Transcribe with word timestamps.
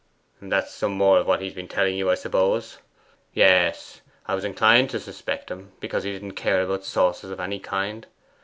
'That's 0.41 0.73
some 0.73 0.93
more 0.93 1.19
of 1.19 1.27
what 1.27 1.41
he's 1.41 1.53
been 1.53 1.67
telling 1.67 1.95
you, 1.95 2.09
I 2.09 2.15
suppose! 2.15 2.79
Yes, 3.35 4.01
I 4.25 4.33
was 4.33 4.43
inclined 4.43 4.89
to 4.89 4.99
suspect 4.99 5.51
him, 5.51 5.73
because 5.79 6.03
he 6.05 6.11
didn't 6.11 6.31
care 6.31 6.63
about 6.63 6.85
sauces 6.85 7.29
of 7.29 7.39
any 7.39 7.59
kind. 7.59 8.07